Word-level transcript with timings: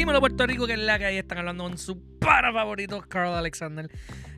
Dímelo 0.00 0.20
Puerto 0.20 0.46
Rico, 0.46 0.66
que 0.66 0.72
es 0.72 0.78
la 0.78 0.98
que 0.98 1.04
ahí 1.04 1.18
están 1.18 1.36
hablando 1.36 1.64
con 1.64 1.76
su 1.76 2.00
para 2.18 2.50
favorito, 2.54 3.02
Carl 3.06 3.34
Alexander. 3.34 3.90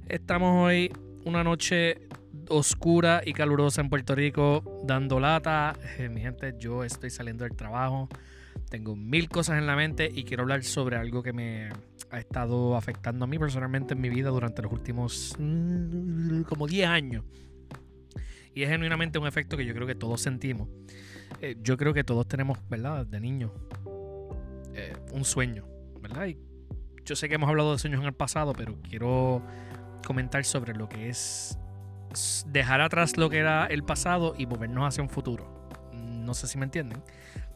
Estamos 0.09 0.67
hoy 0.67 0.91
una 1.25 1.45
noche 1.45 2.09
oscura 2.49 3.23
y 3.25 3.33
calurosa 3.33 3.81
en 3.81 3.89
Puerto 3.89 4.17
Rico, 4.17 4.83
dando 4.83 5.21
lata. 5.21 5.77
Eh, 5.99 6.09
mi 6.09 6.21
gente, 6.21 6.57
yo 6.59 6.83
estoy 6.83 7.11
saliendo 7.11 7.45
del 7.45 7.55
trabajo. 7.55 8.09
Tengo 8.71 8.97
mil 8.97 9.29
cosas 9.29 9.57
en 9.57 9.69
la 9.69 9.77
mente 9.77 10.11
y 10.13 10.25
quiero 10.25 10.43
hablar 10.43 10.65
sobre 10.65 10.97
algo 10.97 11.23
que 11.23 11.33
me 11.33 11.69
ha 12.11 12.19
estado 12.19 12.75
afectando 12.75 13.25
a 13.25 13.29
mí 13.29 13.39
personalmente 13.39 13.95
en 13.95 14.01
mi 14.01 14.09
vida 14.09 14.31
durante 14.31 14.63
los 14.63 14.73
últimos 14.73 15.37
mm, 15.39 16.43
como 16.43 16.67
10 16.67 16.89
años. 16.89 17.25
Y 18.53 18.65
es 18.65 18.69
genuinamente 18.69 19.21
un 19.21 19.29
efecto 19.29 19.57
que 19.57 19.65
yo 19.65 19.75
creo 19.75 19.87
que 19.87 19.95
todos 19.95 20.21
sentimos. 20.21 20.69
Eh, 21.41 21.55
yo 21.63 21.77
creo 21.77 21.95
que 21.95 22.03
todos 22.03 22.27
tenemos, 22.27 22.59
¿verdad? 22.69 23.07
De 23.07 23.21
niños 23.21 23.53
eh, 24.75 24.95
un 25.13 25.25
sueño, 25.25 25.67
¿verdad? 26.01 26.27
Y 26.27 26.39
yo 27.05 27.17
sé 27.17 27.29
que 27.29 27.35
hemos 27.35 27.49
hablado 27.49 27.73
de 27.73 27.79
sueños 27.79 28.01
en 28.01 28.07
el 28.07 28.15
pasado, 28.15 28.53
pero 28.53 28.81
quiero 28.83 29.43
comentar 30.07 30.45
sobre 30.45 30.75
lo 30.75 30.89
que 30.89 31.09
es 31.09 31.59
dejar 32.47 32.81
atrás 32.81 33.17
lo 33.17 33.31
que 33.31 33.39
era 33.39 33.67
el 33.67 33.85
pasado 33.85 34.35
y 34.37 34.47
movernos 34.47 34.87
hacia 34.87 35.03
un 35.03 35.09
futuro. 35.09 35.69
No 35.93 36.35
sé 36.35 36.47
si 36.47 36.59
me 36.59 36.65
entienden. 36.65 37.03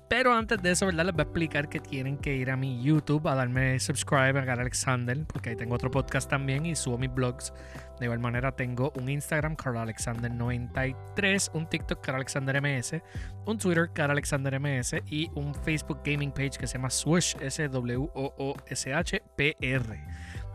Pero 0.09 0.33
antes 0.33 0.63
de 0.63 0.71
eso, 0.71 0.87
¿verdad? 0.87 1.07
Les 1.07 1.15
voy 1.15 1.23
a 1.23 1.25
explicar 1.25 1.69
que 1.69 1.81
tienen 1.81 2.17
que 2.17 2.37
ir 2.37 2.53
a 2.53 2.57
mi 2.57 2.81
YouTube 2.81 3.27
a 3.27 3.35
darme 3.35 3.81
subscribe 3.81 4.39
a 4.39 4.45
Gar 4.45 4.61
Alexander, 4.61 5.19
porque 5.27 5.51
ahí 5.51 5.57
tengo 5.57 5.75
otro 5.75 5.91
podcast 5.91 6.31
también 6.31 6.65
y 6.65 6.77
subo 6.77 6.97
mis 6.97 7.13
blogs. 7.13 7.53
De 7.99 8.05
igual 8.05 8.21
manera, 8.21 8.53
tengo 8.53 8.93
un 8.97 9.09
Instagram, 9.09 9.57
Carl 9.57 9.79
Alexander93, 9.79 11.51
un 11.55 11.69
TikTok, 11.69 12.01
Carl 12.03 12.17
Alexander 12.17 12.63
MS, 12.63 13.03
un 13.47 13.59
Twitter, 13.59 13.91
Carl 13.93 14.13
Alexander 14.13 14.61
MS 14.61 15.03
y 15.11 15.29
un 15.35 15.53
Facebook 15.55 15.99
Gaming 16.05 16.31
Page 16.31 16.59
que 16.59 16.69
se 16.69 16.75
llama 16.79 16.91
Swoosh, 16.91 17.35
S-W-O-O-S-H-P-R, 17.41 18.45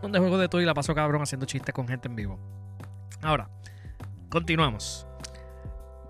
donde 0.01 0.19
juego 0.19 0.37
de 0.37 0.47
todo 0.47 0.61
y 0.61 0.65
la 0.65 0.73
paso 0.73 0.95
cabrón 0.95 1.23
haciendo 1.23 1.45
chistes 1.45 1.75
con 1.75 1.89
gente 1.89 2.07
en 2.07 2.15
vivo. 2.15 2.39
Ahora, 3.21 3.49
continuamos. 4.29 5.05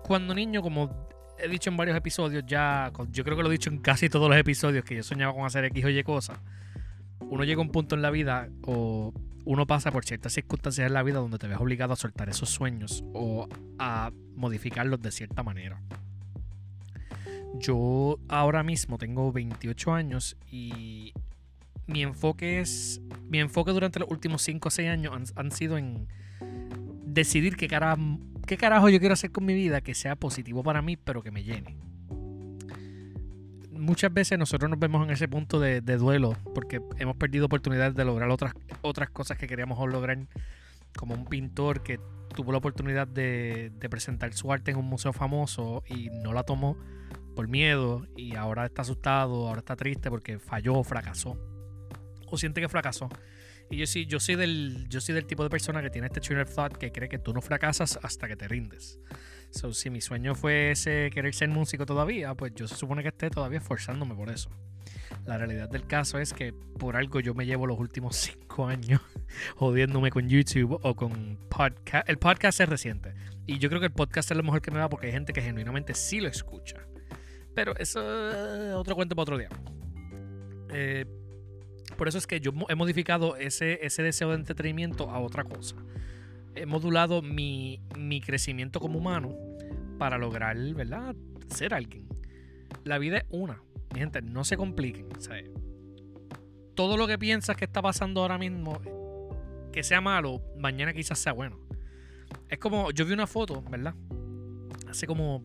Cuando 0.04 0.32
niño, 0.32 0.62
como 0.62 1.11
he 1.38 1.48
dicho 1.48 1.70
en 1.70 1.76
varios 1.76 1.96
episodios 1.96 2.44
ya, 2.46 2.92
yo 3.10 3.24
creo 3.24 3.36
que 3.36 3.42
lo 3.42 3.48
he 3.48 3.52
dicho 3.52 3.70
en 3.70 3.78
casi 3.78 4.08
todos 4.08 4.28
los 4.28 4.38
episodios 4.38 4.84
que 4.84 4.96
yo 4.96 5.02
soñaba 5.02 5.34
con 5.34 5.44
hacer 5.44 5.64
X 5.66 5.84
o 5.84 5.88
Y 5.90 6.02
cosas. 6.02 6.38
Uno 7.20 7.44
llega 7.44 7.60
a 7.60 7.62
un 7.62 7.70
punto 7.70 7.94
en 7.94 8.02
la 8.02 8.10
vida 8.10 8.48
o 8.62 9.12
uno 9.44 9.66
pasa 9.66 9.90
por 9.90 10.04
ciertas 10.04 10.32
circunstancias 10.32 10.86
en 10.86 10.92
la 10.92 11.02
vida 11.02 11.18
donde 11.18 11.38
te 11.38 11.48
ves 11.48 11.58
obligado 11.58 11.92
a 11.92 11.96
soltar 11.96 12.28
esos 12.28 12.50
sueños 12.50 13.04
o 13.12 13.48
a 13.78 14.12
modificarlos 14.36 15.00
de 15.00 15.10
cierta 15.10 15.42
manera. 15.42 15.80
Yo 17.54 18.18
ahora 18.28 18.62
mismo 18.62 18.98
tengo 18.98 19.32
28 19.32 19.92
años 19.92 20.36
y 20.50 21.12
mi 21.86 22.02
enfoque 22.02 22.60
es. 22.60 23.00
Mi 23.28 23.40
enfoque 23.40 23.72
durante 23.72 23.98
los 23.98 24.10
últimos 24.10 24.42
5 24.42 24.68
o 24.68 24.70
6 24.70 24.88
años 24.88 25.14
han, 25.14 25.24
han 25.36 25.50
sido 25.50 25.76
en 25.76 26.08
decidir 27.04 27.56
qué 27.56 27.68
cara 27.68 27.96
¿Qué 28.52 28.58
carajo 28.58 28.90
yo 28.90 29.00
quiero 29.00 29.14
hacer 29.14 29.32
con 29.32 29.46
mi 29.46 29.54
vida 29.54 29.80
que 29.80 29.94
sea 29.94 30.14
positivo 30.14 30.62
para 30.62 30.82
mí, 30.82 30.98
pero 30.98 31.22
que 31.22 31.30
me 31.30 31.42
llene? 31.42 31.74
Muchas 33.70 34.12
veces 34.12 34.38
nosotros 34.38 34.68
nos 34.68 34.78
vemos 34.78 35.02
en 35.06 35.10
ese 35.10 35.26
punto 35.26 35.58
de, 35.58 35.80
duelo 35.80 36.36
porque 36.54 36.82
hemos 36.98 37.16
perdido 37.16 37.46
oportunidades 37.46 37.94
de 37.94 38.04
lograr 38.04 38.28
otras, 38.28 38.52
otras 38.82 39.08
cosas 39.08 39.38
que 39.38 39.46
queríamos 39.46 39.78
lograr, 39.90 40.18
como 40.94 41.14
un 41.14 41.24
pintor 41.24 41.82
que 41.82 41.98
tuvo 42.36 42.52
la 42.52 42.58
oportunidad 42.58 43.08
de, 43.08 43.72
de 43.74 43.88
presentar 43.88 44.34
su 44.34 44.52
arte 44.52 44.72
en 44.72 44.76
un 44.76 44.84
museo 44.84 45.14
famoso 45.14 45.82
y 45.88 46.10
no 46.10 46.34
la 46.34 46.42
tomó 46.42 46.76
por 47.34 47.48
miedo 47.48 48.06
y 48.18 48.36
ahora 48.36 48.66
está 48.66 48.82
asustado, 48.82 49.48
ahora 49.48 49.60
está 49.60 49.76
triste 49.76 50.10
porque 50.10 50.38
falló 50.38 50.84
fracasó. 50.84 51.38
O 52.26 52.36
siente 52.36 52.60
que 52.60 52.68
fracasó. 52.68 53.08
Y 53.72 53.78
yo 53.78 53.86
sí, 53.86 54.04
yo 54.04 54.20
soy 54.20 54.34
del, 54.34 54.86
yo 54.90 55.00
soy 55.00 55.14
del 55.14 55.24
tipo 55.24 55.42
de 55.42 55.48
persona 55.48 55.80
que 55.80 55.88
tiene 55.88 56.06
este 56.06 56.20
trainer 56.20 56.46
thought 56.46 56.76
que 56.76 56.92
cree 56.92 57.08
que 57.08 57.18
tú 57.18 57.32
no 57.32 57.40
fracasas 57.40 57.98
hasta 58.02 58.28
que 58.28 58.36
te 58.36 58.46
rindes. 58.46 59.00
So, 59.48 59.72
si 59.72 59.88
mi 59.88 60.02
sueño 60.02 60.34
fue 60.34 60.72
ese 60.72 61.08
querer 61.10 61.32
ser 61.32 61.48
músico 61.48 61.86
todavía, 61.86 62.34
pues 62.34 62.52
yo 62.54 62.68
se 62.68 62.76
supone 62.76 63.00
que 63.00 63.08
esté 63.08 63.30
todavía 63.30 63.60
esforzándome 63.60 64.14
por 64.14 64.28
eso. 64.28 64.50
La 65.24 65.38
realidad 65.38 65.70
del 65.70 65.86
caso 65.86 66.18
es 66.18 66.34
que 66.34 66.52
por 66.52 66.96
algo 66.96 67.20
yo 67.20 67.32
me 67.32 67.46
llevo 67.46 67.66
los 67.66 67.78
últimos 67.78 68.14
cinco 68.42 68.66
años 68.66 69.00
jodiéndome 69.56 70.10
con 70.10 70.28
YouTube 70.28 70.78
o 70.82 70.94
con 70.94 71.38
podcast. 71.48 72.06
El 72.10 72.18
podcast 72.18 72.60
es 72.60 72.68
reciente. 72.68 73.14
Y 73.46 73.58
yo 73.58 73.70
creo 73.70 73.80
que 73.80 73.86
el 73.86 73.92
podcast 73.92 74.30
es 74.30 74.36
lo 74.36 74.42
mejor 74.42 74.60
que 74.60 74.70
me 74.70 74.80
va 74.80 74.90
porque 74.90 75.06
hay 75.06 75.12
gente 75.12 75.32
que 75.32 75.40
genuinamente 75.40 75.94
sí 75.94 76.20
lo 76.20 76.28
escucha. 76.28 76.86
Pero 77.54 77.74
eso 77.78 78.02
es 78.68 78.74
otro 78.74 78.94
cuento 78.94 79.16
para 79.16 79.22
otro 79.22 79.38
día. 79.38 79.48
Eh, 80.74 81.06
por 82.02 82.08
eso 82.08 82.18
es 82.18 82.26
que 82.26 82.40
yo 82.40 82.50
he 82.68 82.74
modificado 82.74 83.36
ese, 83.36 83.86
ese 83.86 84.02
deseo 84.02 84.30
de 84.30 84.34
entretenimiento 84.34 85.08
a 85.08 85.20
otra 85.20 85.44
cosa. 85.44 85.76
He 86.56 86.66
modulado 86.66 87.22
mi, 87.22 87.80
crecimiento 88.26 88.80
como 88.80 88.98
humano 88.98 89.38
para 90.00 90.18
lograr, 90.18 90.56
¿verdad? 90.74 91.14
Ser 91.46 91.74
alguien. 91.74 92.08
La 92.82 92.98
vida 92.98 93.18
es 93.18 93.24
una. 93.30 93.62
Mi 93.94 94.00
gente, 94.00 94.20
no 94.20 94.42
se 94.42 94.56
compliquen. 94.56 95.10
todo 96.74 96.96
lo 96.96 97.06
que 97.06 97.18
piensas 97.18 97.56
que 97.56 97.66
está 97.66 97.80
pasando 97.80 98.22
ahora 98.22 98.36
mismo, 98.36 98.80
que 99.72 99.84
sea 99.84 100.00
malo, 100.00 100.42
mañana 100.58 100.92
quizás 100.92 101.20
sea 101.20 101.32
bueno. 101.32 101.60
Es 102.48 102.58
como, 102.58 102.90
yo 102.90 103.06
vi 103.06 103.12
una 103.12 103.28
foto, 103.28 103.62
¿verdad? 103.70 103.94
Hace 104.88 105.06
como, 105.06 105.44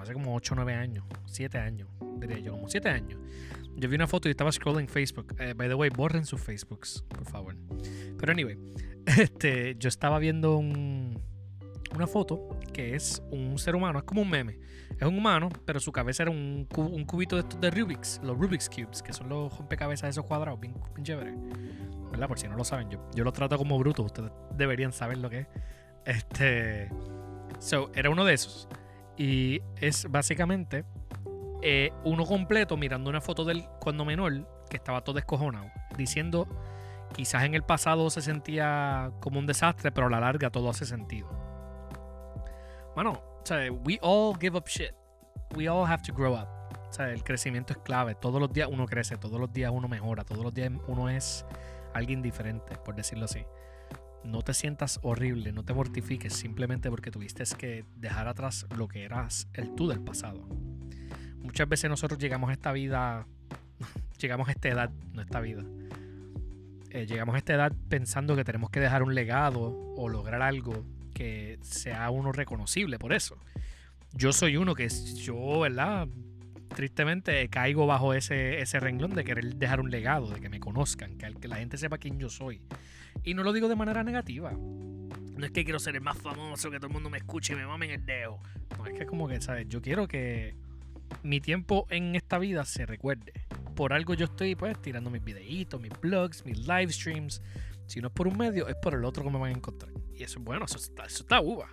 hace 0.00 0.12
como 0.12 0.34
8 0.34 0.54
o 0.54 0.56
9 0.56 0.74
años, 0.74 1.04
7 1.26 1.58
años, 1.58 1.88
diría 2.18 2.38
yo, 2.38 2.52
como 2.52 2.68
7 2.68 2.88
años 2.88 3.18
yo 3.76 3.88
vi 3.88 3.96
una 3.96 4.06
foto 4.06 4.28
y 4.28 4.30
estaba 4.30 4.52
scrolling 4.52 4.88
Facebook. 4.88 5.34
Eh, 5.38 5.54
by 5.54 5.68
the 5.68 5.74
way, 5.74 5.90
borren 5.90 6.24
sus 6.24 6.40
Facebooks, 6.40 7.04
por 7.08 7.24
favor. 7.24 7.56
Pero 8.18 8.32
anyway, 8.32 8.58
este, 9.18 9.76
yo 9.78 9.88
estaba 9.88 10.18
viendo 10.18 10.56
una 10.56 12.06
foto 12.06 12.58
que 12.72 12.94
es 12.94 13.22
un 13.30 13.58
ser 13.58 13.74
humano, 13.74 13.98
es 13.98 14.04
como 14.04 14.22
un 14.22 14.30
meme. 14.30 14.58
Es 14.98 15.08
un 15.08 15.18
humano, 15.18 15.48
pero 15.64 15.80
su 15.80 15.90
cabeza 15.90 16.22
era 16.22 16.30
un, 16.30 16.66
cubito 16.66 17.36
de 17.36 17.42
estos 17.42 17.60
de 17.60 17.70
Rubik's, 17.70 18.20
los 18.22 18.38
Rubik's 18.38 18.68
Cubes, 18.68 19.02
que 19.02 19.12
son 19.12 19.28
los 19.28 19.56
rompecabezas 19.56 20.10
esos 20.10 20.26
cuadrados, 20.26 20.60
bien, 20.60 20.74
bien 20.94 21.04
chévere. 21.04 21.34
¿Verdad? 22.10 22.28
Por 22.28 22.38
si 22.38 22.46
no 22.46 22.56
lo 22.56 22.64
saben, 22.64 22.90
yo, 22.90 23.10
yo 23.14 23.24
lo 23.24 23.32
trato 23.32 23.56
como 23.56 23.78
bruto, 23.78 24.02
ustedes 24.02 24.30
deberían 24.54 24.92
saber 24.92 25.18
lo 25.18 25.30
que 25.30 25.40
es. 25.40 25.46
Este. 26.04 26.88
So, 27.58 27.90
era 27.94 28.10
uno 28.10 28.24
de 28.24 28.34
esos. 28.34 28.68
Y 29.16 29.60
es 29.80 30.10
básicamente 30.10 30.84
eh, 31.62 31.92
uno 32.04 32.24
completo 32.24 32.76
mirando 32.76 33.10
una 33.10 33.20
foto 33.20 33.44
del 33.44 33.64
cuando 33.80 34.04
menor 34.04 34.48
que 34.68 34.76
estaba 34.76 35.02
todo 35.02 35.16
descojonado, 35.16 35.70
diciendo 35.96 36.48
quizás 37.12 37.44
en 37.44 37.54
el 37.54 37.62
pasado 37.62 38.08
se 38.10 38.22
sentía 38.22 39.12
como 39.20 39.38
un 39.38 39.46
desastre, 39.46 39.92
pero 39.92 40.06
a 40.06 40.10
la 40.10 40.20
larga 40.20 40.50
todo 40.50 40.70
hace 40.70 40.86
sentido. 40.86 41.28
Bueno, 42.94 43.10
o 43.12 43.42
sea, 43.44 43.70
we 43.70 43.98
all 44.02 44.36
give 44.38 44.56
up 44.56 44.66
shit. 44.66 44.92
We 45.56 45.68
all 45.68 45.86
have 45.86 46.02
to 46.04 46.12
grow 46.14 46.34
up. 46.34 46.48
O 46.88 46.92
sea, 46.92 47.10
el 47.10 47.22
crecimiento 47.22 47.72
es 47.72 47.78
clave. 47.78 48.14
Todos 48.14 48.40
los 48.40 48.52
días 48.52 48.68
uno 48.70 48.86
crece, 48.86 49.16
todos 49.16 49.40
los 49.40 49.52
días 49.52 49.70
uno 49.72 49.88
mejora, 49.88 50.24
todos 50.24 50.44
los 50.44 50.52
días 50.52 50.70
uno 50.88 51.08
es 51.08 51.46
alguien 51.94 52.22
diferente, 52.22 52.76
por 52.76 52.94
decirlo 52.94 53.26
así. 53.26 53.44
No 54.24 54.42
te 54.42 54.54
sientas 54.54 55.00
horrible, 55.02 55.52
no 55.52 55.64
te 55.64 55.74
mortifiques 55.74 56.32
simplemente 56.32 56.90
porque 56.90 57.10
tuviste 57.10 57.44
que 57.58 57.84
dejar 57.96 58.28
atrás 58.28 58.66
lo 58.76 58.88
que 58.88 59.04
eras 59.04 59.48
el 59.54 59.74
tú 59.74 59.88
del 59.88 60.00
pasado 60.00 60.46
muchas 61.42 61.68
veces 61.68 61.90
nosotros 61.90 62.18
llegamos 62.18 62.50
a 62.50 62.52
esta 62.54 62.72
vida, 62.72 63.26
llegamos 64.18 64.48
a 64.48 64.52
esta 64.52 64.68
edad, 64.68 64.90
no 65.12 65.20
esta 65.22 65.40
vida. 65.40 65.62
Eh, 66.90 67.06
llegamos 67.06 67.34
a 67.34 67.38
esta 67.38 67.54
edad 67.54 67.72
pensando 67.88 68.36
que 68.36 68.44
tenemos 68.44 68.70
que 68.70 68.80
dejar 68.80 69.02
un 69.02 69.14
legado 69.14 69.60
o 69.96 70.08
lograr 70.08 70.42
algo 70.42 70.84
que 71.14 71.58
sea 71.62 72.10
uno 72.10 72.32
reconocible 72.32 72.98
por 72.98 73.12
eso. 73.12 73.36
Yo 74.14 74.32
soy 74.32 74.56
uno 74.56 74.74
que 74.74 74.88
yo, 74.88 75.60
¿verdad? 75.60 76.08
Tristemente 76.74 77.48
caigo 77.48 77.86
bajo 77.86 78.14
ese, 78.14 78.60
ese 78.60 78.80
renglón 78.80 79.14
de 79.14 79.24
querer 79.24 79.56
dejar 79.56 79.80
un 79.80 79.90
legado, 79.90 80.28
de 80.28 80.40
que 80.40 80.48
me 80.48 80.60
conozcan, 80.60 81.18
que, 81.18 81.48
la 81.48 81.56
gente 81.56 81.76
sepa 81.76 81.98
quién 81.98 82.18
yo 82.18 82.30
soy. 82.30 82.62
Y 83.24 83.34
no 83.34 83.42
lo 83.42 83.52
digo 83.52 83.68
de 83.68 83.76
manera 83.76 84.02
negativa. 84.02 84.52
No 84.52 85.44
es 85.44 85.52
que 85.52 85.64
quiero 85.64 85.78
ser 85.78 85.96
el 85.96 86.00
más 86.00 86.18
famoso, 86.18 86.70
que 86.70 86.78
todo 86.78 86.86
el 86.86 86.92
mundo 86.92 87.10
me 87.10 87.18
escuche 87.18 87.52
y 87.52 87.56
me 87.56 87.66
mamen 87.66 87.90
el 87.90 88.06
dedo. 88.06 88.38
No, 88.78 88.86
es 88.86 88.94
que 88.94 89.00
es 89.00 89.08
como 89.08 89.28
que, 89.28 89.40
¿sabes? 89.40 89.68
Yo 89.68 89.82
quiero 89.82 90.08
que 90.08 90.54
mi 91.22 91.40
tiempo 91.40 91.86
en 91.90 92.14
esta 92.14 92.38
vida 92.38 92.64
se 92.64 92.86
recuerde. 92.86 93.32
Por 93.74 93.92
algo 93.92 94.14
yo 94.14 94.26
estoy 94.26 94.54
pues 94.54 94.80
tirando 94.80 95.10
mis 95.10 95.22
videitos, 95.22 95.80
mis 95.80 95.92
blogs, 96.00 96.44
mis 96.44 96.58
live 96.66 96.92
streams. 96.92 97.42
Si 97.86 98.00
no 98.00 98.08
es 98.08 98.14
por 98.14 98.28
un 98.28 98.38
medio, 98.38 98.68
es 98.68 98.76
por 98.76 98.94
el 98.94 99.04
otro 99.04 99.24
que 99.24 99.30
me 99.30 99.38
van 99.38 99.50
a 99.50 99.56
encontrar. 99.56 99.92
Y 100.14 100.22
eso 100.22 100.38
es 100.38 100.44
bueno, 100.44 100.64
eso 100.64 100.78
está, 100.78 101.04
eso 101.04 101.22
está 101.22 101.40
uva. 101.40 101.68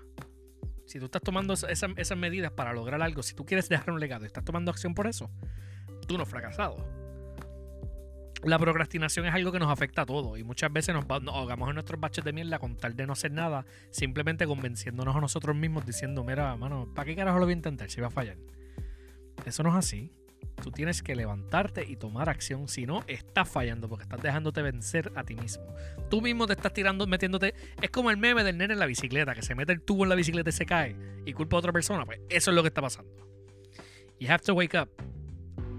Si 0.90 0.98
tú 0.98 1.06
estás 1.06 1.22
tomando 1.22 1.54
esas 1.54 2.18
medidas 2.18 2.52
para 2.52 2.74
lograr 2.74 3.00
algo, 3.04 3.22
si 3.22 3.36
tú 3.36 3.46
quieres 3.46 3.70
dejar 3.70 3.92
un 3.92 4.00
legado 4.00 4.24
y 4.24 4.26
estás 4.26 4.44
tomando 4.44 4.72
acción 4.72 4.96
por 4.96 5.06
eso, 5.06 5.30
tú 6.08 6.18
no 6.18 6.24
has 6.24 6.30
fracasado. 6.30 6.84
La 8.42 8.58
procrastinación 8.58 9.28
es 9.28 9.36
algo 9.36 9.52
que 9.52 9.60
nos 9.60 9.70
afecta 9.70 10.02
a 10.02 10.06
todos 10.08 10.40
y 10.40 10.44
muchas 10.44 10.74
veces 10.74 10.96
nos, 10.96 11.08
nos, 11.08 11.36
ahogamos 11.36 11.70
en 11.70 11.76
nuestros 11.76 12.00
baches 12.00 12.26
de 12.26 12.34
mierda 12.34 12.58
con 12.58 12.76
tal 12.76 12.96
de 12.96 13.06
no 13.06 13.14
hacer 13.14 13.32
nada, 13.32 13.68
simplemente 13.92 14.48
convenciéndonos 14.48 15.16
a 15.16 15.22
nosotros 15.22 15.56
mismos 15.56 15.86
diciendo, 15.86 16.24
mira, 16.24 16.56
mano, 16.56 16.92
¿para 16.96 17.06
qué 17.06 17.16
carajo 17.16 17.38
lo 17.38 17.46
voy 17.46 17.54
a 17.54 17.58
intentar 17.58 17.92
si 17.92 18.02
va 18.02 18.08
a 18.08 18.12
fallar? 18.12 18.38
Eso 19.46 19.62
no 19.62 19.70
es 19.70 19.76
así. 19.76 20.12
Tú 20.62 20.72
tienes 20.72 21.02
que 21.02 21.16
levantarte 21.16 21.86
y 21.88 21.96
tomar 21.96 22.30
acción. 22.30 22.68
Si 22.68 22.86
no, 22.86 23.04
estás 23.08 23.48
fallando 23.48 23.88
porque 23.88 24.04
estás 24.04 24.22
dejándote 24.22 24.62
vencer 24.62 25.12
a 25.16 25.24
ti 25.24 25.36
mismo. 25.36 25.64
Tú 26.10 26.22
mismo 26.22 26.48
te 26.48 26.54
estás 26.54 26.74
tirando, 26.74 27.08
metiéndote. 27.08 27.54
Es 27.82 27.90
como 27.90 28.12
el 28.12 28.18
meme 28.18 28.44
del 28.44 28.58
nene 28.58 28.74
en 28.74 28.80
la 28.80 28.86
bicicleta, 28.86 29.34
que 29.34 29.42
se 29.42 29.56
mete 29.56 29.72
el 29.72 29.82
tubo 29.82 30.04
en 30.04 30.10
la 30.10 30.16
bicicleta 30.16 30.50
y 30.50 30.54
se 30.54 30.66
cae 30.66 30.96
y 31.26 31.34
culpa 31.34 31.56
a 31.56 31.60
otra 31.60 31.72
persona. 31.72 32.06
Pues 32.06 32.20
eso 32.30 32.52
es 32.52 32.56
lo 32.56 32.62
que 32.62 32.68
está 32.68 32.82
pasando. 32.82 33.10
You 34.20 34.30
have 34.30 34.44
to 34.44 34.54
wake 34.54 34.76
up. 34.76 34.90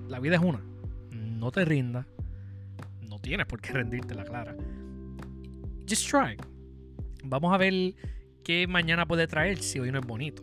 La 0.09 0.19
vida 0.19 0.37
es 0.37 0.43
una. 0.43 0.63
No 1.11 1.51
te 1.51 1.65
rindas. 1.65 2.07
No 3.03 3.19
tienes 3.19 3.47
por 3.47 3.61
qué 3.61 3.73
rendirte, 3.73 4.15
la 4.15 4.25
clara. 4.25 4.57
Just 5.89 6.09
try. 6.09 6.37
Vamos 7.23 7.53
a 7.53 7.59
ver 7.59 7.95
qué 8.43 8.67
mañana 8.67 9.07
puede 9.07 9.27
traer 9.27 9.59
si 9.59 9.79
hoy 9.79 9.93
no 9.93 9.99
es 9.99 10.07
bonito. 10.07 10.43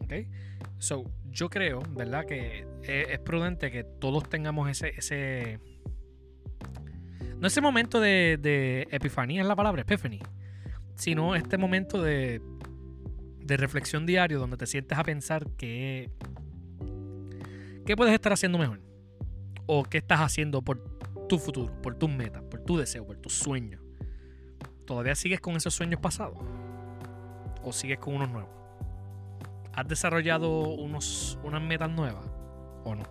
¿Ok? 0.00 0.12
So, 0.78 1.10
yo 1.32 1.48
creo, 1.48 1.80
¿verdad? 1.90 2.26
Que 2.26 2.66
es, 2.82 3.18
prudente 3.20 3.70
que 3.70 3.84
todos 3.84 4.28
tengamos 4.28 4.68
ese, 4.70 4.90
ese. 4.96 5.58
No 7.38 7.48
ese 7.48 7.60
momento 7.60 8.00
de, 8.00 8.38
de 8.40 8.86
epifanía 8.90 9.42
es 9.42 9.48
la 9.48 9.56
palabra, 9.56 9.82
epiphany. 9.82 10.20
Sino 10.94 11.34
este 11.34 11.56
momento 11.56 12.02
de, 12.02 12.40
de 13.40 13.56
reflexión 13.56 14.06
diario 14.06 14.38
donde 14.38 14.56
te 14.56 14.66
sientes 14.66 14.96
a 14.96 15.02
pensar 15.02 15.48
que. 15.56 16.10
¿Qué 17.86 17.96
puedes 17.96 18.14
estar 18.14 18.32
haciendo 18.32 18.58
mejor? 18.58 18.80
O 19.66 19.84
qué 19.84 19.98
estás 19.98 20.20
haciendo 20.20 20.62
por 20.62 20.78
tu 21.28 21.38
futuro, 21.38 21.72
por 21.82 21.96
tus 21.96 22.10
metas, 22.10 22.42
por 22.42 22.60
tu 22.60 22.76
deseo, 22.76 23.06
por 23.06 23.16
tus 23.16 23.32
sueños. 23.32 23.80
¿Todavía 24.86 25.14
sigues 25.14 25.40
con 25.40 25.56
esos 25.56 25.74
sueños 25.74 26.00
pasados? 26.00 26.38
¿O 27.64 27.72
sigues 27.72 27.98
con 27.98 28.14
unos 28.14 28.30
nuevos? 28.30 28.61
¿Has 29.74 29.88
desarrollado 29.88 30.68
unos, 30.74 31.38
unas 31.42 31.62
metas 31.62 31.90
nuevas 31.90 32.24
o 32.84 32.94
no? 32.94 33.04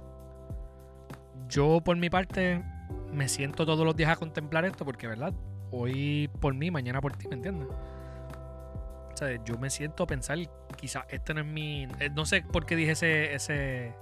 Yo 1.48 1.82
por 1.82 1.98
mi 1.98 2.10
parte 2.10 2.64
me 3.12 3.28
siento 3.28 3.66
todos 3.66 3.86
los 3.86 3.96
días 3.96 4.10
a 4.10 4.16
contemplar 4.16 4.66
esto 4.66 4.86
porque, 4.86 5.08
¿verdad? 5.08 5.34
Hoy 5.72 6.30
por 6.40 6.54
mí, 6.54 6.70
mañana 6.72 7.02
por 7.02 7.16
ti, 7.16 7.28
¿me 7.28 7.36
entiendes? 7.36 7.68
O 7.70 9.18
sea, 9.18 9.44
yo 9.44 9.58
me 9.58 9.70
siento 9.70 10.04
a 10.04 10.08
pensar, 10.08 10.38
quizás 10.78 11.06
este 11.10 11.34
no 11.34 11.42
es 11.42 11.46
mi... 11.46 11.84
Eh, 12.00 12.10
no 12.14 12.26
sé 12.26 12.42
por 12.42 12.66
qué 12.66 12.76
dije 12.76 12.92
ese, 12.92 13.34
ese, 13.34 13.94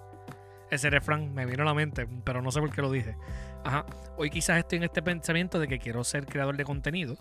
ese 0.70 0.90
refrán, 0.90 1.34
me 1.34 1.46
vino 1.46 1.64
a 1.64 1.66
la 1.66 1.74
mente, 1.74 2.08
pero 2.24 2.42
no 2.42 2.52
sé 2.52 2.60
por 2.60 2.72
qué 2.72 2.82
lo 2.82 2.92
dije. 2.92 3.16
Ajá, 3.64 3.86
hoy 4.18 4.30
quizás 4.30 4.58
estoy 4.58 4.78
en 4.78 4.84
este 4.84 5.02
pensamiento 5.02 5.60
de 5.60 5.68
que 5.68 5.80
quiero 5.80 6.04
ser 6.04 6.26
creador 6.26 6.58
de 6.58 6.64
contenido 6.66 7.18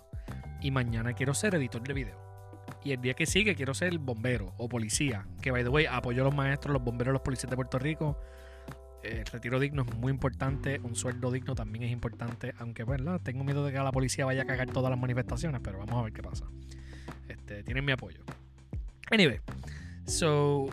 y 0.61 0.71
mañana 0.71 1.13
quiero 1.13 1.33
ser 1.33 1.55
editor 1.55 1.81
de 1.81 1.93
video. 1.93 2.28
Y 2.83 2.91
el 2.91 3.01
día 3.01 3.13
que 3.13 3.25
sigue 3.25 3.55
quiero 3.55 3.73
ser 3.73 3.97
bombero 3.97 4.53
o 4.57 4.69
policía. 4.69 5.25
Que, 5.41 5.51
by 5.51 5.63
the 5.63 5.69
way, 5.69 5.85
apoyo 5.85 6.21
a 6.21 6.25
los 6.25 6.35
maestros, 6.35 6.73
los 6.73 6.83
bomberos, 6.83 7.11
los 7.11 7.21
policías 7.21 7.49
de 7.49 7.55
Puerto 7.55 7.77
Rico. 7.77 8.17
El 9.03 9.25
retiro 9.25 9.59
digno 9.59 9.85
es 9.87 9.95
muy 9.95 10.11
importante. 10.11 10.79
Un 10.83 10.95
sueldo 10.95 11.31
digno 11.31 11.55
también 11.55 11.83
es 11.83 11.91
importante. 11.91 12.53
Aunque, 12.59 12.83
¿verdad? 12.83 13.19
Tengo 13.21 13.43
miedo 13.43 13.65
de 13.65 13.71
que 13.71 13.77
la 13.77 13.91
policía 13.91 14.25
vaya 14.25 14.43
a 14.43 14.45
cagar 14.45 14.69
todas 14.69 14.89
las 14.89 14.99
manifestaciones. 14.99 15.61
Pero 15.63 15.79
vamos 15.79 15.95
a 15.95 16.03
ver 16.03 16.13
qué 16.13 16.21
pasa. 16.21 16.45
Este, 17.27 17.63
tienen 17.63 17.83
mi 17.83 17.91
apoyo. 17.91 18.23
Anyway. 19.11 19.39
So. 20.05 20.67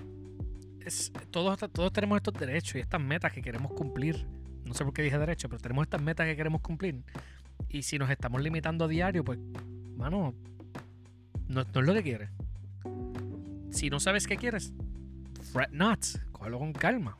todos, 1.30 1.58
todos 1.72 1.92
tenemos 1.92 2.16
estos 2.16 2.34
derechos 2.34 2.76
y 2.76 2.78
estas 2.78 3.00
metas 3.00 3.32
que 3.32 3.42
queremos 3.42 3.72
cumplir. 3.72 4.26
No 4.64 4.74
sé 4.74 4.84
por 4.84 4.92
qué 4.92 5.02
dije 5.02 5.18
derecho, 5.18 5.48
pero 5.48 5.60
tenemos 5.60 5.84
estas 5.84 6.02
metas 6.02 6.26
que 6.26 6.36
queremos 6.36 6.60
cumplir. 6.60 7.02
Y 7.68 7.82
si 7.82 7.98
nos 7.98 8.10
estamos 8.10 8.40
limitando 8.42 8.84
a 8.84 8.88
diario, 8.88 9.24
pues, 9.24 9.38
mano, 9.96 10.34
no, 11.48 11.60
es 11.60 11.68
lo 11.74 11.94
que 11.94 12.02
quieres. 12.02 12.30
Si 13.70 13.90
no 13.90 14.00
sabes 14.00 14.26
qué 14.26 14.36
quieres, 14.36 14.72
fret 15.52 15.70
not, 15.70 16.04
cógelo 16.32 16.58
con 16.58 16.72
calma. 16.72 17.16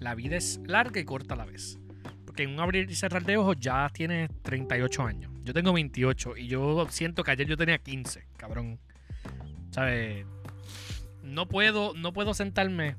La 0.00 0.14
vida 0.14 0.36
es 0.36 0.60
larga 0.66 1.00
y 1.00 1.04
corta 1.04 1.34
a 1.34 1.36
la 1.36 1.44
vez. 1.44 1.78
Porque 2.24 2.42
en 2.42 2.50
un 2.50 2.60
abrir 2.60 2.90
y 2.90 2.94
cerrar 2.94 3.24
de 3.24 3.36
ojos 3.36 3.56
ya 3.58 3.88
tienes 3.88 4.30
38 4.42 5.02
años. 5.02 5.32
Yo 5.44 5.54
tengo 5.54 5.72
28 5.72 6.36
y 6.36 6.48
yo 6.48 6.86
siento 6.90 7.22
que 7.24 7.30
ayer 7.30 7.46
yo 7.46 7.56
tenía 7.56 7.78
15, 7.78 8.26
cabrón. 8.36 8.78
¿Sabes? 9.70 10.26
No 11.22 11.48
puedo, 11.48 11.94
no 11.94 12.12
puedo 12.12 12.34
sentarme. 12.34 12.96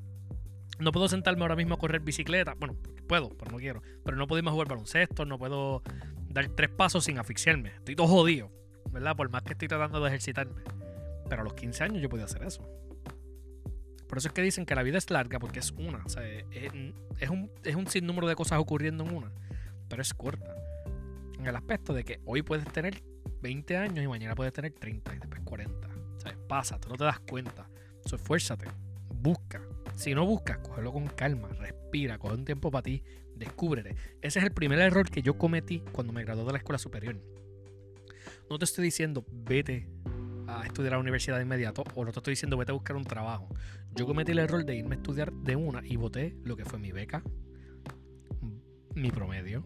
No 0.80 0.92
puedo 0.92 1.08
sentarme 1.08 1.42
ahora 1.42 1.56
mismo 1.56 1.75
a 1.75 1.78
correr 1.78 2.02
bicicleta. 2.02 2.56
Bueno, 2.58 2.75
puedo, 3.08 3.30
pero 3.30 3.52
no 3.52 3.58
quiero. 3.58 3.81
Pero 4.04 4.18
no 4.18 4.28
puedo 4.28 4.40
irme 4.40 4.50
a 4.50 4.54
jugar 4.54 4.68
baloncesto, 4.68 5.25
no 5.25 5.38
puedo 5.38 5.84
dar 6.30 6.48
tres 6.50 6.70
pasos 6.70 7.06
sin 7.06 7.20
asfixiarme. 7.20 7.70
Estoy 7.70 7.96
todo 7.96 8.08
jodido. 8.08 8.56
¿Verdad? 8.92 9.16
Por 9.16 9.30
más 9.30 9.44
que 9.44 9.54
estoy 9.54 9.68
tratando 9.68 10.00
de 10.01 10.07
ejercitarme. 10.07 10.62
Pero 11.30 11.42
a 11.42 11.44
los 11.44 11.54
15 11.54 11.84
años 11.84 12.01
yo 12.01 12.10
podía 12.10 12.25
hacer 12.25 12.44
eso. 12.44 12.62
Por 14.07 14.18
eso 14.18 14.30
es 14.30 14.34
que 14.34 14.42
dicen 14.42 14.66
que 14.66 14.74
la 14.75 14.84
vida 14.84 14.98
es 14.98 15.10
larga 15.10 15.39
porque 15.39 15.60
es 15.60 15.72
una. 15.72 16.04
Es, 17.19 17.30
un, 17.30 17.51
es 17.63 17.75
un 17.75 17.88
sinnúmero 17.88 18.28
de 18.28 18.36
cosas 18.36 18.60
ocurriendo 18.60 19.04
en 19.04 19.13
una. 19.13 19.31
Pero 19.89 20.01
es 20.01 20.13
corta. 20.13 20.56
En 21.38 21.45
el 21.45 21.56
aspecto 21.56 21.94
de 21.94 22.04
que 22.04 22.19
hoy 22.25 22.42
puedes 22.42 22.66
tener 22.72 23.04
20 23.42 23.78
años 23.78 24.04
y 24.04 24.07
mañana 24.07 24.36
puedes 24.36 24.54
tener 24.54 24.72
30 24.72 25.16
y 25.16 25.19
después 25.19 25.42
40. 25.44 25.88
O 25.88 26.48
pasa, 26.48 26.80
tú 26.80 26.89
no 26.89 26.95
te 26.95 27.04
das 27.04 27.19
cuenta. 27.19 27.68
Esfuérzate. 28.06 28.68
Busca. 29.10 29.62
Si 29.95 30.13
no 30.16 30.25
buscas, 30.25 30.60
cógelo 30.60 30.94
con 30.94 31.07
calma. 31.07 31.50
Respira. 31.50 32.18
Coge 32.18 32.36
un 32.36 32.45
tiempo 32.45 32.72
para 32.72 32.84
ti. 32.84 33.04
Descúbrete. 33.36 33.95
Ese 34.22 34.39
es 34.39 34.45
el 34.45 34.51
primer 34.51 34.80
error 34.80 35.10
que 35.10 35.22
yo 35.22 35.38
cometí 35.38 35.84
cuando 35.92 36.13
me 36.13 36.24
gradué 36.24 36.45
de 36.45 36.51
la 36.54 36.57
escuela 36.60 36.80
superior. 36.80 37.19
No 38.50 38.58
te 38.58 38.66
estoy 38.66 38.86
diciendo 38.86 39.26
vete 39.32 39.90
a 40.48 40.66
estudiar 40.66 40.94
a 40.94 40.98
la 40.98 41.02
universidad 41.02 41.38
de 41.38 41.44
inmediato 41.44 41.84
o 41.96 42.06
no 42.06 42.12
te 42.12 42.20
estoy 42.20 42.32
diciendo 42.32 42.58
vete 42.58 42.72
a 42.72 42.76
buscar 42.76 42.96
un 42.96 43.04
trabajo. 43.04 43.50
Yo 43.96 44.06
cometí 44.06 44.32
el 44.32 44.40
error 44.40 44.64
de 44.66 44.76
irme 44.76 44.96
a 44.96 44.98
estudiar 44.98 45.32
de 45.32 45.56
una 45.56 45.86
y 45.86 45.96
voté 45.96 46.36
lo 46.44 46.56
que 46.56 46.66
fue 46.66 46.80
mi 46.80 46.92
beca, 46.92 47.24
mi 48.96 49.12
promedio 49.12 49.64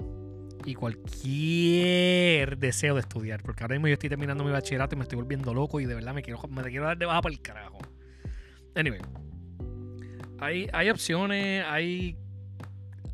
y 0.66 0.74
cualquier 0.74 2.58
deseo 2.58 2.96
de 2.96 3.02
estudiar. 3.02 3.44
Porque 3.44 3.64
ahora 3.64 3.76
mismo 3.76 3.88
yo 3.88 3.94
estoy 3.94 4.10
terminando 4.10 4.44
mi 4.44 4.52
bachillerato 4.52 4.96
y 4.96 4.98
me 4.98 5.04
estoy 5.04 5.18
volviendo 5.18 5.54
loco 5.54 5.80
y 5.80 5.86
de 5.86 5.96
verdad 5.96 6.14
me 6.14 6.22
quiero, 6.22 6.42
me 6.50 6.64
quiero 6.64 6.86
dar 6.86 6.98
de 6.98 7.06
baja 7.06 7.22
para 7.22 7.34
el 7.34 7.42
carajo. 7.42 7.80
Anyway, 8.76 9.02
hay, 10.40 10.68
hay 10.74 10.90
opciones, 10.90 11.66
hay, 11.68 12.18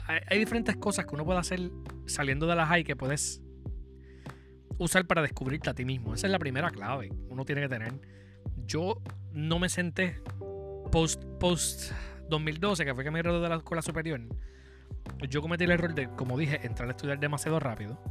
hay, 0.06 0.40
diferentes 0.40 0.75
cosas 0.78 1.06
que 1.06 1.16
uno 1.16 1.25
puede 1.25 1.40
hacer 1.40 1.72
saliendo 2.06 2.48
de 2.48 2.56
la 2.56 2.66
high 2.66 2.84
que 2.84 2.96
puedes 2.96 3.42
usar 4.77 5.06
para 5.06 5.21
descubrirte 5.21 5.69
a 5.69 5.74
ti 5.74 5.85
mismo. 5.85 6.13
Esa 6.13 6.27
es 6.27 6.31
la 6.31 6.39
primera 6.39 6.69
clave 6.69 7.12
uno 7.29 7.45
tiene 7.45 7.62
que 7.62 7.69
tener. 7.69 7.94
Yo 8.65 9.01
no 9.31 9.59
me 9.59 9.69
senté 9.69 10.21
post, 10.91 11.24
post 11.39 11.91
2012, 12.29 12.85
que 12.85 12.94
fue 12.95 13.03
que 13.03 13.12
me 13.12 13.21
gradué 13.21 13.41
de 13.41 13.50
la 13.50 13.56
escuela 13.57 13.81
superior. 13.81 14.21
Yo 15.30 15.42
cometí 15.42 15.63
el 15.63 15.71
error 15.71 15.94
de, 15.94 16.09
como 16.09 16.37
dije, 16.37 16.66
entrar 16.66 16.87
a 16.90 16.92
estudiar 16.92 17.19
demasiado 17.19 17.59
rápido, 17.59 18.02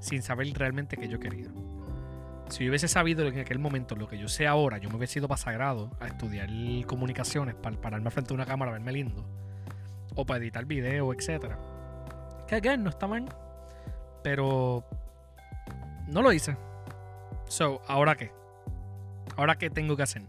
sin 0.00 0.22
saber 0.22 0.48
realmente 0.54 0.96
qué 0.96 1.08
yo 1.08 1.18
quería. 1.20 1.48
Si 2.48 2.64
yo 2.64 2.70
hubiese 2.70 2.88
sabido 2.88 3.26
en 3.26 3.38
aquel 3.38 3.58
momento 3.58 3.94
lo 3.94 4.08
que 4.08 4.16
yo 4.16 4.28
sé 4.28 4.46
ahora, 4.46 4.78
yo 4.78 4.88
me 4.88 4.96
hubiese 4.96 5.18
ido 5.18 5.28
para 5.28 5.38
sagrado 5.38 5.90
a 6.00 6.06
estudiar 6.06 6.48
comunicaciones 6.86 7.54
para 7.54 7.78
pararme 7.78 8.10
frente 8.10 8.32
a 8.32 8.34
una 8.34 8.46
cámara, 8.46 8.72
verme 8.72 8.92
lindo, 8.92 9.26
o 10.14 10.24
para 10.24 10.38
editar 10.38 10.64
video, 10.64 11.12
etc. 11.12 11.56
Que 12.46 12.54
again, 12.54 12.82
no 12.82 12.90
está 12.90 13.06
mal, 13.06 13.26
pero 14.22 14.84
no 16.08 16.22
lo 16.22 16.32
hice. 16.32 16.56
So, 17.48 17.82
¿ahora 17.86 18.16
qué? 18.16 18.32
¿Ahora 19.36 19.56
qué 19.56 19.70
tengo 19.70 19.96
que 19.96 20.02
hacer? 20.02 20.22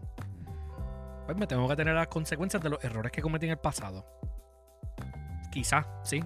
Pues 1.25 1.37
me 1.37 1.47
tengo 1.47 1.67
que 1.67 1.75
tener 1.75 1.95
las 1.95 2.07
consecuencias 2.07 2.61
de 2.61 2.69
los 2.69 2.83
errores 2.83 3.11
que 3.11 3.21
cometí 3.21 3.45
en 3.45 3.51
el 3.51 3.57
pasado. 3.57 4.05
Quizás, 5.51 5.85
sí. 6.03 6.23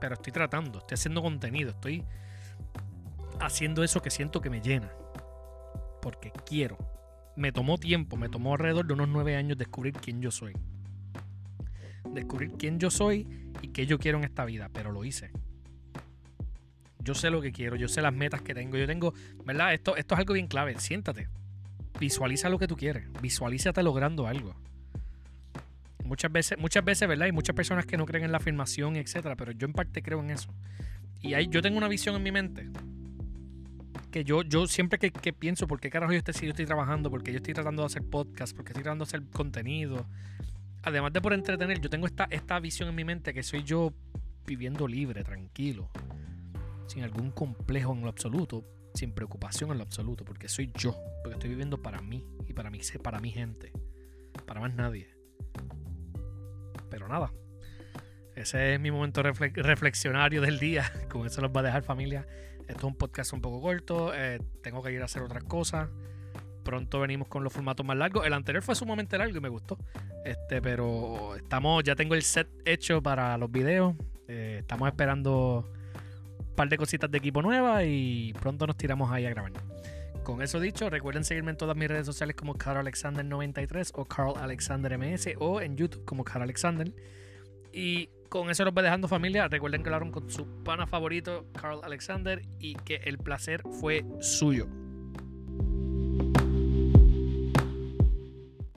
Pero 0.00 0.14
estoy 0.14 0.32
tratando, 0.32 0.78
estoy 0.78 0.94
haciendo 0.94 1.22
contenido, 1.22 1.70
estoy 1.70 2.04
haciendo 3.40 3.82
eso 3.82 4.02
que 4.02 4.10
siento 4.10 4.40
que 4.40 4.50
me 4.50 4.60
llena. 4.60 4.90
Porque 6.02 6.32
quiero. 6.44 6.76
Me 7.36 7.52
tomó 7.52 7.78
tiempo, 7.78 8.16
me 8.16 8.28
tomó 8.28 8.52
alrededor 8.52 8.86
de 8.86 8.94
unos 8.94 9.08
nueve 9.08 9.36
años 9.36 9.58
descubrir 9.58 9.94
quién 9.94 10.20
yo 10.20 10.30
soy. 10.30 10.54
Descubrir 12.10 12.52
quién 12.58 12.78
yo 12.78 12.90
soy 12.90 13.52
y 13.62 13.68
qué 13.68 13.86
yo 13.86 13.98
quiero 13.98 14.18
en 14.18 14.24
esta 14.24 14.44
vida, 14.44 14.70
pero 14.72 14.92
lo 14.92 15.04
hice. 15.04 15.32
Yo 17.06 17.14
sé 17.14 17.30
lo 17.30 17.40
que 17.40 17.52
quiero, 17.52 17.76
yo 17.76 17.86
sé 17.86 18.02
las 18.02 18.12
metas 18.12 18.42
que 18.42 18.52
tengo. 18.52 18.76
Yo 18.76 18.86
tengo, 18.86 19.14
¿verdad? 19.44 19.72
Esto, 19.72 19.96
esto 19.96 20.14
es 20.14 20.18
algo 20.18 20.34
bien 20.34 20.48
clave. 20.48 20.78
Siéntate. 20.80 21.28
Visualiza 22.00 22.48
lo 22.48 22.58
que 22.58 22.66
tú 22.66 22.76
quieres. 22.76 23.04
Visualízate 23.22 23.80
logrando 23.84 24.26
algo. 24.26 24.56
Muchas 26.04 26.32
veces, 26.32 26.58
muchas 26.58 26.84
veces, 26.84 27.08
¿verdad? 27.08 27.26
Hay 27.26 27.32
muchas 27.32 27.54
personas 27.54 27.86
que 27.86 27.96
no 27.96 28.06
creen 28.06 28.24
en 28.24 28.32
la 28.32 28.38
afirmación, 28.38 28.96
etcétera, 28.96 29.36
pero 29.36 29.52
yo 29.52 29.66
en 29.66 29.72
parte 29.72 30.02
creo 30.02 30.18
en 30.20 30.30
eso. 30.30 30.52
Y 31.22 31.34
hay, 31.34 31.46
yo 31.46 31.62
tengo 31.62 31.78
una 31.78 31.88
visión 31.88 32.16
en 32.16 32.22
mi 32.24 32.32
mente 32.32 32.68
que 34.10 34.24
yo, 34.24 34.42
yo 34.42 34.66
siempre 34.66 34.98
que, 34.98 35.32
pienso 35.32 35.66
por 35.66 35.78
qué 35.78 35.90
carajo 35.90 36.12
yo 36.12 36.18
estoy, 36.18 36.34
yo 36.40 36.50
estoy 36.50 36.66
trabajando, 36.66 37.10
porque 37.10 37.32
yo 37.32 37.36
estoy 37.36 37.54
tratando 37.54 37.82
de 37.82 37.86
hacer 37.86 38.02
podcast, 38.02 38.56
porque 38.56 38.70
estoy 38.70 38.82
tratando 38.82 39.04
de 39.04 39.10
hacer 39.10 39.22
contenido, 39.30 40.06
además 40.82 41.12
de 41.12 41.20
por 41.20 41.34
entretener, 41.34 41.80
yo 41.80 41.90
tengo 41.90 42.06
esta, 42.06 42.26
esta 42.30 42.58
visión 42.58 42.88
en 42.88 42.94
mi 42.94 43.04
mente 43.04 43.34
que 43.34 43.42
soy 43.42 43.62
yo 43.62 43.92
viviendo 44.46 44.88
libre, 44.88 45.22
tranquilo, 45.22 45.90
sin 46.86 47.02
algún 47.02 47.30
complejo 47.30 47.92
en 47.92 48.02
lo 48.02 48.08
absoluto, 48.08 48.64
sin 48.94 49.12
preocupación 49.12 49.70
en 49.70 49.78
lo 49.78 49.84
absoluto, 49.84 50.24
porque 50.24 50.48
soy 50.48 50.72
yo, 50.74 50.96
porque 51.22 51.34
estoy 51.34 51.50
viviendo 51.50 51.82
para 51.82 52.00
mí 52.00 52.24
y 52.46 52.52
para 52.52 52.70
mí, 52.70 52.80
para 53.02 53.20
mi 53.20 53.30
gente, 53.30 53.72
para 54.46 54.60
más 54.60 54.74
nadie. 54.74 55.08
Pero 56.88 57.08
nada, 57.08 57.32
ese 58.36 58.74
es 58.74 58.80
mi 58.80 58.90
momento 58.90 59.22
reflexionario 59.22 60.42
del 60.42 60.58
día. 60.58 60.92
Con 61.10 61.26
eso 61.26 61.40
los 61.40 61.50
va 61.50 61.60
a 61.60 61.64
dejar 61.64 61.82
familia. 61.82 62.26
Esto 62.68 62.78
es 62.78 62.84
un 62.84 62.96
podcast 62.96 63.32
un 63.32 63.40
poco 63.40 63.60
corto. 63.62 64.12
Eh, 64.14 64.40
tengo 64.62 64.82
que 64.82 64.92
ir 64.92 65.00
a 65.02 65.06
hacer 65.06 65.22
otras 65.22 65.44
cosas. 65.44 65.88
Pronto 66.62 66.98
venimos 66.98 67.28
con 67.28 67.44
los 67.44 67.52
formatos 67.52 67.86
más 67.86 67.96
largos. 67.96 68.26
El 68.26 68.32
anterior 68.32 68.60
fue 68.60 68.74
sumamente 68.74 69.16
largo 69.16 69.36
y 69.36 69.40
me 69.40 69.48
gustó. 69.48 69.78
Este, 70.24 70.60
pero 70.60 71.36
estamos, 71.36 71.84
ya 71.84 71.94
tengo 71.94 72.14
el 72.16 72.22
set 72.22 72.48
hecho 72.64 73.00
para 73.00 73.38
los 73.38 73.52
videos. 73.52 73.94
Eh, 74.26 74.56
estamos 74.60 74.88
esperando 74.88 75.70
par 76.56 76.68
de 76.68 76.76
cositas 76.76 77.10
de 77.10 77.18
equipo 77.18 77.42
nueva 77.42 77.84
y 77.84 78.32
pronto 78.40 78.66
nos 78.66 78.76
tiramos 78.76 79.12
ahí 79.12 79.26
a 79.26 79.30
grabar. 79.30 79.52
Con 80.24 80.42
eso 80.42 80.58
dicho, 80.58 80.90
recuerden 80.90 81.22
seguirme 81.22 81.52
en 81.52 81.56
todas 81.56 81.76
mis 81.76 81.86
redes 81.86 82.04
sociales 82.04 82.34
como 82.34 82.54
Carl 82.54 82.78
Alexander 82.78 83.24
93 83.24 83.92
o 83.94 84.04
Carl 84.06 84.34
Alexander 84.36 84.98
MS 84.98 85.28
o 85.38 85.60
en 85.60 85.76
YouTube 85.76 86.04
como 86.04 86.24
Carl 86.24 86.42
Alexander. 86.42 86.92
Y 87.72 88.08
con 88.28 88.50
eso 88.50 88.64
los 88.64 88.74
voy 88.74 88.82
dejando 88.82 89.06
familia. 89.06 89.46
Recuerden 89.46 89.82
que 89.82 89.88
hablaron 89.88 90.10
con 90.10 90.28
su 90.28 90.64
pana 90.64 90.86
favorito, 90.88 91.46
Carl 91.52 91.80
Alexander, 91.84 92.42
y 92.58 92.74
que 92.74 92.96
el 93.04 93.18
placer 93.18 93.62
fue 93.80 94.04
suyo. 94.20 94.66